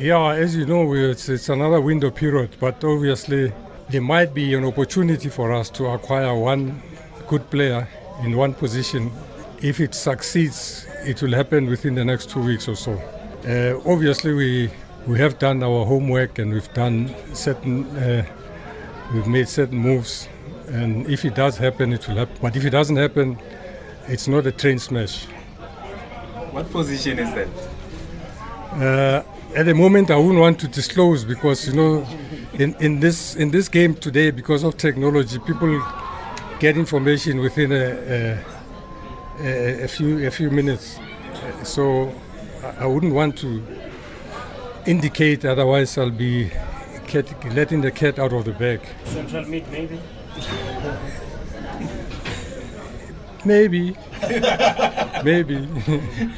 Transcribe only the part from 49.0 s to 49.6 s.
Central